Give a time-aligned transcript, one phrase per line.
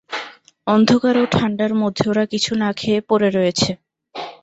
[0.67, 3.71] অন্ধকার ও ঠান্ডার মধ্যে ওরা কিছু না খেয়ে পড়ে রয়েছে।